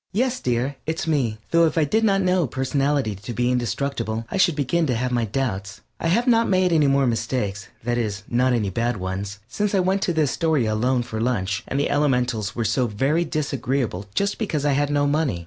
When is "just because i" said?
14.15-14.71